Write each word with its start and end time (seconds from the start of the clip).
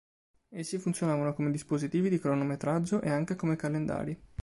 Essi 0.49 0.79
funzionavano 0.79 1.35
come 1.35 1.51
dispositivi 1.51 2.09
di 2.09 2.17
cronometraggio 2.17 3.01
e 3.01 3.11
anche 3.11 3.35
come 3.35 3.55
calendari. 3.55 4.19